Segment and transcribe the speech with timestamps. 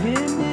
[0.00, 0.49] closer